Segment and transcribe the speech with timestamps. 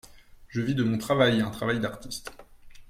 [0.47, 2.31] Je vis de mon travail, un travail d'artiste.